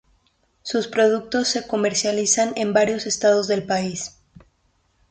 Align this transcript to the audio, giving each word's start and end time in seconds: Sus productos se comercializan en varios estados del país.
Sus 0.63 0.87
productos 0.87 1.47
se 1.47 1.67
comercializan 1.67 2.53
en 2.55 2.73
varios 2.73 3.05
estados 3.05 3.47
del 3.47 3.67
país. 3.67 4.17